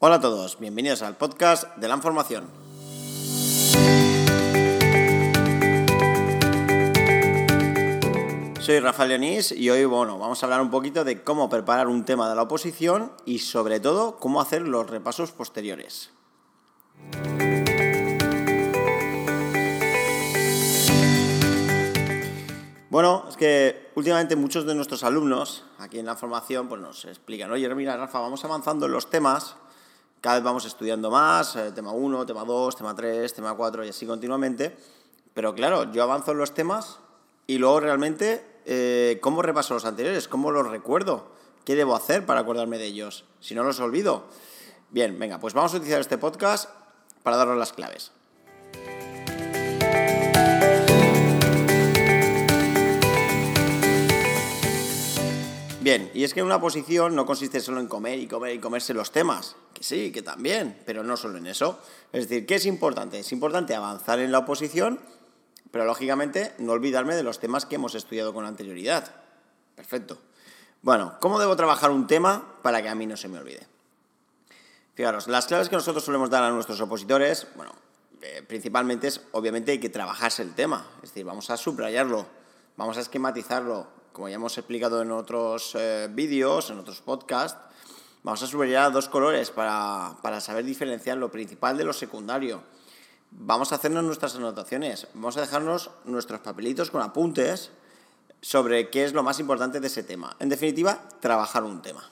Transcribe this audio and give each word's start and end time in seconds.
Hola 0.00 0.14
a 0.14 0.20
todos, 0.20 0.60
bienvenidos 0.60 1.02
al 1.02 1.16
podcast 1.16 1.76
de 1.76 1.88
la 1.88 1.96
información. 1.96 2.44
Soy 8.60 8.78
Rafael 8.78 9.08
Leonís 9.08 9.50
y 9.50 9.68
hoy 9.70 9.86
bueno, 9.86 10.16
vamos 10.16 10.40
a 10.40 10.46
hablar 10.46 10.60
un 10.60 10.70
poquito 10.70 11.02
de 11.02 11.24
cómo 11.24 11.48
preparar 11.48 11.88
un 11.88 12.04
tema 12.04 12.28
de 12.28 12.36
la 12.36 12.42
oposición 12.42 13.10
y 13.26 13.40
sobre 13.40 13.80
todo 13.80 14.20
cómo 14.20 14.40
hacer 14.40 14.62
los 14.62 14.88
repasos 14.88 15.32
posteriores. 15.32 16.12
Bueno, 22.88 23.26
es 23.28 23.36
que 23.36 23.90
últimamente 23.96 24.36
muchos 24.36 24.64
de 24.64 24.74
nuestros 24.74 25.02
alumnos 25.02 25.64
aquí 25.78 25.98
en 25.98 26.06
la 26.06 26.14
formación 26.14 26.68
pues 26.68 26.80
nos 26.80 27.04
explican, 27.04 27.50
oye, 27.50 27.68
mira, 27.74 27.96
Rafa, 27.96 28.20
vamos 28.20 28.44
avanzando 28.44 28.86
en 28.86 28.92
los 28.92 29.10
temas, 29.10 29.56
cada 30.20 30.36
vez 30.36 30.44
vamos 30.44 30.64
estudiando 30.64 31.10
más, 31.10 31.56
eh, 31.56 31.72
tema 31.72 31.92
1, 31.92 32.26
tema 32.26 32.44
2, 32.44 32.76
tema 32.76 32.94
3, 32.94 33.32
tema 33.32 33.54
4 33.54 33.84
y 33.84 33.88
así 33.88 34.06
continuamente, 34.06 34.76
pero 35.34 35.54
claro, 35.54 35.92
yo 35.92 36.02
avanzo 36.02 36.32
en 36.32 36.38
los 36.38 36.54
temas 36.54 36.98
y 37.46 37.58
luego 37.58 37.80
realmente, 37.80 38.44
eh, 38.66 39.18
¿cómo 39.22 39.42
repaso 39.42 39.74
los 39.74 39.84
anteriores? 39.84 40.28
¿Cómo 40.28 40.50
los 40.50 40.68
recuerdo? 40.68 41.28
¿Qué 41.64 41.76
debo 41.76 41.94
hacer 41.94 42.26
para 42.26 42.40
acordarme 42.40 42.78
de 42.78 42.86
ellos? 42.86 43.24
Si 43.40 43.54
no 43.54 43.62
los 43.62 43.78
olvido. 43.80 44.24
Bien, 44.90 45.18
venga, 45.18 45.38
pues 45.38 45.54
vamos 45.54 45.72
a 45.74 45.76
utilizar 45.76 46.00
este 46.00 46.18
podcast 46.18 46.70
para 47.22 47.36
daros 47.36 47.56
las 47.56 47.72
claves. 47.72 48.10
Bien, 55.80 56.10
y 56.12 56.24
es 56.24 56.34
que 56.34 56.42
una 56.42 56.60
posición 56.60 57.14
no 57.14 57.24
consiste 57.24 57.60
solo 57.60 57.80
en 57.80 57.86
comer 57.86 58.18
y 58.18 58.26
comer 58.26 58.54
y 58.54 58.58
comerse 58.58 58.92
los 58.92 59.10
temas, 59.10 59.56
sí, 59.80 60.12
que 60.12 60.22
también, 60.22 60.80
pero 60.86 61.02
no 61.02 61.16
solo 61.16 61.38
en 61.38 61.46
eso. 61.46 61.80
Es 62.12 62.28
decir, 62.28 62.46
¿qué 62.46 62.56
es 62.56 62.66
importante? 62.66 63.18
Es 63.18 63.32
importante 63.32 63.74
avanzar 63.74 64.18
en 64.18 64.32
la 64.32 64.38
oposición, 64.38 65.00
pero 65.70 65.84
lógicamente 65.84 66.54
no 66.58 66.72
olvidarme 66.72 67.14
de 67.14 67.22
los 67.22 67.38
temas 67.38 67.66
que 67.66 67.76
hemos 67.76 67.94
estudiado 67.94 68.32
con 68.32 68.44
anterioridad. 68.44 69.14
Perfecto. 69.76 70.18
Bueno, 70.82 71.16
¿cómo 71.20 71.38
debo 71.38 71.56
trabajar 71.56 71.90
un 71.90 72.06
tema 72.06 72.54
para 72.62 72.82
que 72.82 72.88
a 72.88 72.94
mí 72.94 73.06
no 73.06 73.16
se 73.16 73.28
me 73.28 73.38
olvide? 73.38 73.66
Fijaros, 74.94 75.28
las 75.28 75.46
claves 75.46 75.68
que 75.68 75.76
nosotros 75.76 76.04
solemos 76.04 76.30
dar 76.30 76.42
a 76.42 76.50
nuestros 76.50 76.80
opositores, 76.80 77.46
bueno, 77.56 77.72
eh, 78.22 78.42
principalmente 78.46 79.08
es, 79.08 79.20
obviamente, 79.32 79.72
hay 79.72 79.78
que 79.78 79.88
trabajarse 79.88 80.42
el 80.42 80.54
tema. 80.54 80.86
Es 81.02 81.10
decir, 81.10 81.24
vamos 81.24 81.50
a 81.50 81.56
subrayarlo, 81.56 82.26
vamos 82.76 82.96
a 82.96 83.00
esquematizarlo, 83.00 83.86
como 84.12 84.28
ya 84.28 84.36
hemos 84.36 84.58
explicado 84.58 85.02
en 85.02 85.12
otros 85.12 85.74
eh, 85.76 86.08
vídeos, 86.10 86.70
en 86.70 86.78
otros 86.78 87.00
podcasts, 87.00 87.67
vamos 88.28 88.42
a 88.42 88.46
subrayar 88.46 88.92
dos 88.92 89.08
colores 89.08 89.50
para, 89.50 90.14
para 90.20 90.42
saber 90.42 90.62
diferenciar 90.62 91.16
lo 91.16 91.30
principal 91.30 91.78
de 91.78 91.84
lo 91.84 91.94
secundario. 91.94 92.62
Vamos 93.30 93.72
a 93.72 93.76
hacernos 93.76 94.04
nuestras 94.04 94.36
anotaciones, 94.36 95.08
vamos 95.14 95.38
a 95.38 95.40
dejarnos 95.40 95.90
nuestros 96.04 96.40
papelitos 96.40 96.90
con 96.90 97.00
apuntes 97.00 97.70
sobre 98.42 98.90
qué 98.90 99.06
es 99.06 99.14
lo 99.14 99.22
más 99.22 99.40
importante 99.40 99.80
de 99.80 99.86
ese 99.86 100.02
tema. 100.02 100.36
En 100.40 100.50
definitiva, 100.50 101.08
trabajar 101.20 101.64
un 101.64 101.80
tema. 101.80 102.04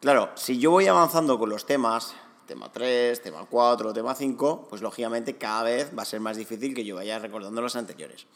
Claro, 0.00 0.30
si 0.34 0.58
yo 0.58 0.70
voy 0.70 0.86
avanzando 0.86 1.38
con 1.38 1.50
los 1.50 1.66
temas, 1.66 2.14
tema 2.46 2.72
3, 2.72 3.20
tema 3.20 3.44
4, 3.50 3.92
tema 3.92 4.14
5, 4.14 4.66
pues 4.70 4.80
lógicamente 4.80 5.36
cada 5.36 5.64
vez 5.64 5.90
va 5.96 6.04
a 6.04 6.06
ser 6.06 6.20
más 6.20 6.38
difícil 6.38 6.74
que 6.74 6.86
yo 6.86 6.96
vaya 6.96 7.18
recordando 7.18 7.60
los 7.60 7.76
anteriores. 7.76 8.26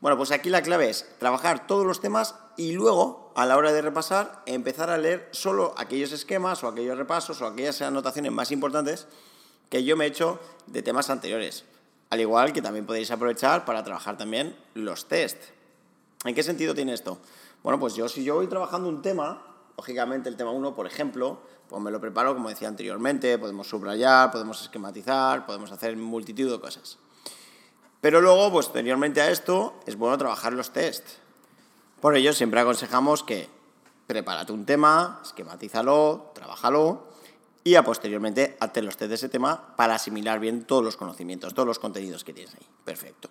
Bueno, 0.00 0.16
pues 0.16 0.30
aquí 0.30 0.48
la 0.48 0.62
clave 0.62 0.90
es 0.90 1.06
trabajar 1.18 1.66
todos 1.66 1.84
los 1.84 2.00
temas 2.00 2.36
y 2.56 2.72
luego, 2.72 3.32
a 3.34 3.46
la 3.46 3.56
hora 3.56 3.72
de 3.72 3.82
repasar, 3.82 4.42
empezar 4.46 4.90
a 4.90 4.98
leer 4.98 5.28
solo 5.32 5.74
aquellos 5.76 6.12
esquemas 6.12 6.62
o 6.62 6.68
aquellos 6.68 6.96
repasos 6.96 7.42
o 7.42 7.46
aquellas 7.46 7.82
anotaciones 7.82 8.30
más 8.30 8.52
importantes 8.52 9.08
que 9.70 9.82
yo 9.82 9.96
me 9.96 10.04
he 10.04 10.08
hecho 10.08 10.38
de 10.66 10.82
temas 10.82 11.10
anteriores. 11.10 11.64
Al 12.10 12.20
igual 12.20 12.52
que 12.52 12.62
también 12.62 12.86
podéis 12.86 13.10
aprovechar 13.10 13.64
para 13.64 13.82
trabajar 13.82 14.16
también 14.16 14.56
los 14.74 15.06
test. 15.08 15.38
¿En 16.24 16.34
qué 16.34 16.44
sentido 16.44 16.74
tiene 16.74 16.94
esto? 16.94 17.18
Bueno, 17.64 17.80
pues 17.80 17.94
yo 17.94 18.08
si 18.08 18.22
yo 18.22 18.36
voy 18.36 18.46
trabajando 18.46 18.88
un 18.88 19.02
tema, 19.02 19.42
lógicamente 19.76 20.28
el 20.28 20.36
tema 20.36 20.52
1, 20.52 20.76
por 20.76 20.86
ejemplo, 20.86 21.40
pues 21.68 21.82
me 21.82 21.90
lo 21.90 22.00
preparo 22.00 22.34
como 22.34 22.48
decía 22.48 22.68
anteriormente, 22.68 23.36
podemos 23.36 23.68
subrayar, 23.68 24.30
podemos 24.30 24.62
esquematizar, 24.62 25.44
podemos 25.44 25.72
hacer 25.72 25.96
multitud 25.96 26.50
de 26.50 26.60
cosas. 26.60 26.98
Pero 28.00 28.20
luego, 28.20 28.50
posteriormente 28.52 29.20
a 29.20 29.30
esto, 29.30 29.74
es 29.86 29.96
bueno 29.96 30.18
trabajar 30.18 30.52
los 30.52 30.70
test. 30.70 31.04
Por 32.00 32.16
ello, 32.16 32.32
siempre 32.32 32.60
aconsejamos 32.60 33.24
que 33.24 33.48
prepárate 34.06 34.52
un 34.52 34.64
tema, 34.64 35.20
esquematízalo, 35.22 36.30
trabájalo 36.34 37.08
y 37.64 37.74
a 37.74 37.82
posteriormente 37.82 38.56
hazte 38.60 38.82
los 38.82 38.96
test 38.96 39.08
de 39.08 39.14
ese 39.16 39.28
tema 39.28 39.74
para 39.76 39.96
asimilar 39.96 40.38
bien 40.38 40.64
todos 40.64 40.84
los 40.84 40.96
conocimientos, 40.96 41.54
todos 41.54 41.66
los 41.66 41.78
contenidos 41.78 42.24
que 42.24 42.32
tienes 42.32 42.54
ahí. 42.54 42.66
Perfecto. 42.84 43.28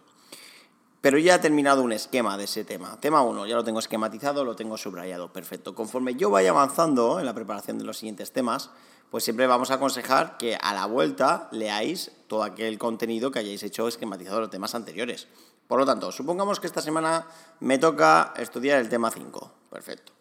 Pero 1.01 1.17
ya 1.19 1.35
he 1.35 1.39
terminado 1.39 1.83
un 1.83 1.91
esquema 1.91 2.37
de 2.37 2.45
ese 2.45 2.63
tema. 2.63 2.99
Tema 2.99 3.21
1, 3.21 3.45
ya 3.45 3.55
lo 3.55 3.63
tengo 3.63 3.79
esquematizado, 3.79 4.43
lo 4.43 4.55
tengo 4.55 4.77
subrayado. 4.77 5.31
Perfecto. 5.31 5.75
Conforme 5.75 6.15
yo 6.15 6.29
vaya 6.29 6.49
avanzando 6.49 7.19
en 7.19 7.25
la 7.25 7.33
preparación 7.33 7.77
de 7.77 7.85
los 7.85 7.97
siguientes 7.97 8.31
temas, 8.31 8.71
pues 9.11 9.23
siempre 9.23 9.47
vamos 9.47 9.71
a 9.71 9.75
aconsejar 9.75 10.37
que 10.37 10.57
a 10.59 10.73
la 10.73 10.85
vuelta 10.85 11.47
leáis 11.51 12.11
todo 12.27 12.43
aquel 12.43 12.77
contenido 12.77 13.31
que 13.31 13.39
hayáis 13.39 13.63
hecho 13.63 13.87
esquematizado 13.87 14.41
los 14.41 14.49
temas 14.49 14.75
anteriores. 14.75 15.27
Por 15.67 15.79
lo 15.79 15.85
tanto, 15.85 16.11
supongamos 16.11 16.59
que 16.59 16.67
esta 16.67 16.81
semana 16.81 17.27
me 17.59 17.77
toca 17.77 18.33
estudiar 18.37 18.79
el 18.79 18.89
tema 18.89 19.11
5. 19.11 19.51
Perfecto. 19.69 20.13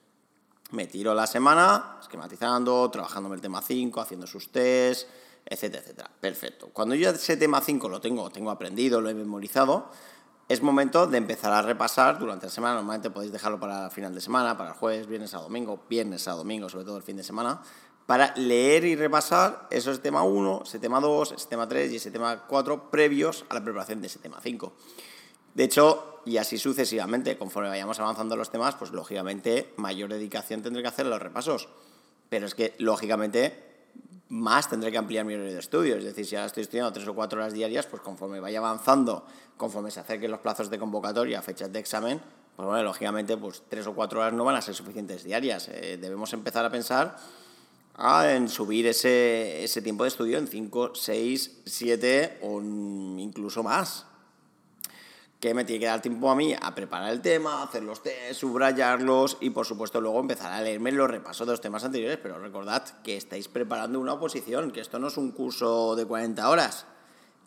Me 0.73 0.87
tiro 0.87 1.15
la 1.15 1.27
semana 1.27 1.99
esquematizando, 2.01 2.91
trabajando 2.91 3.29
en 3.29 3.35
el 3.35 3.41
tema 3.41 3.63
5, 3.63 4.01
haciendo 4.01 4.27
sus 4.27 4.51
test, 4.51 5.09
etcétera, 5.45 5.83
etcétera. 5.83 6.11
Perfecto. 6.21 6.71
Cuando 6.73 6.97
yo 6.97 7.11
ese 7.11 7.37
tema 7.37 7.61
5 7.61 7.89
lo 7.89 8.01
tengo, 8.01 8.31
tengo 8.31 8.51
aprendido, 8.51 9.01
lo 9.01 9.09
he 9.09 9.15
memorizado, 9.15 9.91
es 10.49 10.63
momento 10.63 11.07
de 11.07 11.19
empezar 11.19 11.53
a 11.53 11.63
repasar 11.63 12.19
durante 12.19 12.47
la 12.47 12.53
semana. 12.53 12.75
Normalmente 12.75 13.11
podéis 13.11 13.33
dejarlo 13.33 13.59
para 13.59 13.87
el 13.87 13.91
final 13.91 14.15
de 14.15 14.21
semana, 14.21 14.57
para 14.57 14.71
el 14.71 14.77
jueves, 14.77 15.07
viernes 15.07 15.35
a 15.35 15.39
domingo, 15.39 15.85
viernes 15.89 16.29
a 16.29 16.33
domingo, 16.33 16.69
sobre 16.69 16.85
todo 16.85 16.97
el 16.97 17.03
fin 17.03 17.17
de 17.17 17.25
semana 17.25 17.63
para 18.07 18.33
leer 18.37 18.85
y 18.85 18.95
repasar 18.95 19.67
esos 19.71 20.01
tema 20.01 20.23
1, 20.23 20.63
ese 20.65 20.79
tema 20.79 21.01
2, 21.01 21.33
ese 21.33 21.49
tema 21.49 21.69
3 21.69 21.93
y 21.93 21.97
ese 21.97 22.13
tema 22.13 22.45
4 22.47 22.91
previos 22.91 23.45
a 23.49 23.55
la 23.55 23.65
preparación 23.65 24.01
de 24.01 24.07
ese 24.07 24.21
tema 24.21 24.39
5. 24.41 24.73
De 25.55 25.65
hecho, 25.65 26.21
y 26.25 26.37
así 26.37 26.57
sucesivamente, 26.57 27.37
conforme 27.37 27.69
vayamos 27.69 27.99
avanzando 27.99 28.37
los 28.37 28.51
temas, 28.51 28.77
pues 28.77 28.93
lógicamente 28.93 29.73
mayor 29.77 30.11
dedicación 30.11 30.63
tendré 30.63 30.83
que 30.83 30.89
hacer 30.89 31.07
a 31.07 31.09
los 31.09 31.21
repasos. 31.21 31.69
Pero 32.29 32.47
es 32.47 32.55
que, 32.55 32.75
lógicamente, 32.79 33.76
más 34.29 34.69
tendré 34.69 34.91
que 34.91 34.99
ampliar 34.99 35.25
mi 35.25 35.35
horario 35.35 35.53
de 35.53 35.61
estudio. 35.61 35.97
Es 35.97 36.05
decir, 36.05 36.27
si 36.27 36.37
ahora 36.37 36.47
estoy 36.47 36.63
estudiando 36.63 36.93
tres 36.93 37.07
o 37.07 37.15
cuatro 37.15 37.41
horas 37.41 37.53
diarias, 37.53 37.87
pues 37.87 38.03
conforme 38.03 38.41
vaya 38.41 38.59
avanzando, 38.59 39.25
conforme 39.57 39.91
se 39.91 40.01
acerquen 40.01 40.31
los 40.31 40.41
plazos 40.41 40.71
de 40.71 40.79
convocatoria, 40.79 41.43
fechas 41.43 41.73
de 41.73 41.79
examen, 41.79 42.21
pues 42.57 42.67
bueno, 42.67 42.83
lógicamente, 42.83 43.37
pues 43.37 43.63
tres 43.69 43.87
o 43.87 43.95
cuatro 43.95 44.21
horas 44.21 44.33
no 44.33 44.45
van 44.45 44.57
a 44.57 44.63
ser 44.63 44.75
suficientes 44.75 45.25
diarias. 45.25 45.69
Eh, 45.69 45.99
debemos 46.01 46.33
empezar 46.33 46.65
a 46.65 46.71
pensar 46.71 47.17
en 48.25 48.49
subir 48.49 48.87
ese, 48.87 49.63
ese 49.65 49.81
tiempo 49.83 50.05
de 50.05 50.09
estudio 50.09 50.39
en 50.39 50.47
5, 50.47 50.95
6, 50.95 51.63
7 51.65 52.39
o 52.43 52.61
incluso 52.61 53.63
más. 53.63 54.07
Que 55.41 55.53
me 55.53 55.65
tiene 55.65 55.81
que 55.81 55.87
dar 55.87 56.01
tiempo 56.01 56.31
a 56.31 56.35
mí 56.35 56.55
a 56.61 56.75
preparar 56.75 57.13
el 57.13 57.21
tema, 57.21 57.63
hacer 57.63 57.83
los 57.83 58.03
test, 58.03 58.41
subrayarlos 58.41 59.37
y 59.41 59.51
por 59.51 59.67
supuesto 59.67 60.01
luego 60.01 60.19
empezar 60.19 60.51
a 60.51 60.63
leerme 60.63 60.93
los 60.93 61.11
repasos 61.11 61.47
de 61.47 61.53
los 61.53 61.61
temas 61.61 61.85
anteriores. 61.85 62.19
Pero 62.23 62.39
recordad 62.39 62.83
que 63.03 63.17
estáis 63.17 63.49
preparando 63.49 64.01
una 64.01 64.15
oposición, 64.15 64.71
que 64.71 64.81
esto 64.81 64.99
no 64.99 65.09
es 65.09 65.17
un 65.19 65.33
curso 65.33 65.95
de 65.95 66.07
40 66.07 66.49
horas. 66.49 66.87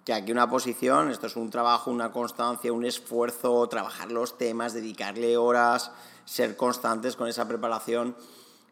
Que 0.05 0.13
aquí 0.13 0.31
una 0.31 0.45
oposición, 0.45 1.09
esto 1.09 1.27
es 1.27 1.35
un 1.35 1.49
trabajo, 1.49 1.91
una 1.91 2.11
constancia, 2.11 2.71
un 2.71 2.85
esfuerzo, 2.85 3.67
trabajar 3.67 4.11
los 4.11 4.37
temas, 4.37 4.73
dedicarle 4.73 5.37
horas, 5.37 5.91
ser 6.25 6.55
constantes 6.55 7.15
con 7.15 7.27
esa 7.27 7.47
preparación. 7.47 8.15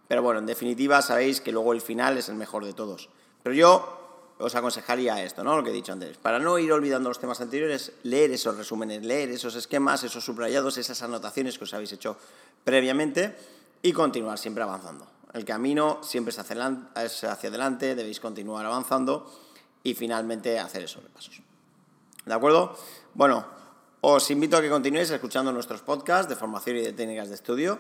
Pero 0.08 0.22
bueno, 0.22 0.40
en 0.40 0.46
definitiva 0.46 1.02
sabéis 1.02 1.42
que 1.42 1.52
luego 1.52 1.74
el 1.74 1.82
final 1.82 2.18
es 2.18 2.30
el 2.30 2.36
mejor 2.36 2.66
de 2.66 2.74
todos. 2.74 3.10
Pero 3.44 3.56
yo 3.56 4.07
os 4.40 4.56
aconsejaría 4.56 5.24
esto, 5.24 5.44
¿no? 5.44 5.58
Lo 5.58 5.64
que 5.64 5.72
he 5.72 5.74
dicho 5.74 5.94
antes. 5.94 6.18
Para 6.18 6.40
no 6.40 6.58
ir 6.60 6.72
olvidando 6.72 7.10
los 7.10 7.20
temas 7.20 7.42
anteriores, 7.42 7.94
leer 8.04 8.32
esos 8.32 8.56
resúmenes, 8.56 9.04
leer 9.04 9.30
esos 9.30 9.56
esquemas, 9.56 10.04
esos 10.04 10.24
subrayados, 10.24 10.78
esas 10.78 11.02
anotaciones 11.02 11.58
que 11.58 11.64
os 11.64 11.74
habéis 11.74 11.92
hecho 11.94 12.18
previamente 12.64 13.36
y 13.82 13.94
continuar 13.94 14.38
siempre 14.38 14.64
avanzando. 14.64 15.08
El 15.34 15.46
camino 15.46 16.00
siempre 16.04 16.32
es 16.32 16.40
hacia 16.40 17.50
adelante, 17.50 17.96
debéis 17.96 18.20
continuar 18.20 18.66
avanzando 18.66 19.32
y 19.84 19.94
finalmente 19.94 20.60
hacer 20.60 20.84
esos 20.84 21.04
repasos. 21.04 21.42
¿De 22.26 22.34
acuerdo? 22.34 22.78
Bueno, 23.14 23.46
os 24.02 24.30
invito 24.32 24.58
a 24.58 24.62
que 24.62 24.70
continuéis 24.70 25.10
escuchando 25.10 25.52
nuestros 25.52 25.82
podcasts 25.82 26.30
de 26.30 26.36
formación 26.36 26.78
y 26.78 26.82
de 26.82 26.94
técnicas 26.94 27.30
de 27.30 27.36
estudio 27.36 27.80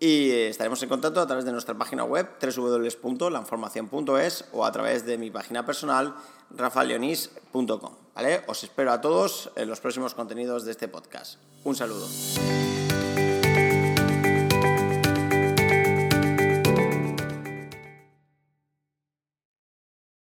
y 0.00 0.30
estaremos 0.30 0.82
en 0.82 0.88
contacto 0.88 1.20
a 1.20 1.26
través 1.26 1.44
de 1.44 1.52
nuestra 1.52 1.76
página 1.76 2.04
web 2.04 2.26
www.lanformacion.es 2.40 4.46
o 4.52 4.64
a 4.64 4.72
través 4.72 5.04
de 5.04 5.18
mi 5.18 5.30
página 5.30 5.66
personal 5.66 6.14
rafaleonis.com. 6.50 7.94
¿vale? 8.14 8.42
Os 8.46 8.62
espero 8.62 8.92
a 8.92 9.00
todos 9.00 9.50
en 9.56 9.68
los 9.68 9.80
próximos 9.80 10.14
contenidos 10.14 10.64
de 10.64 10.70
este 10.72 10.88
podcast. 10.88 11.40
Un 11.64 11.74
saludo. 11.74 12.06